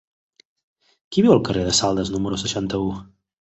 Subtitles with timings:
[1.13, 2.91] Qui viu al carrer de Saldes número seixanta-u?